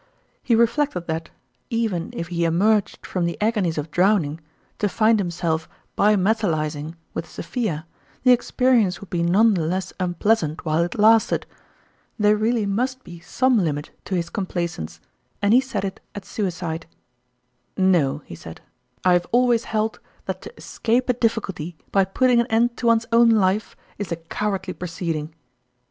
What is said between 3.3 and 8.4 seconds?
agonies of drowning, to find himself bi metalizing with Sophia, the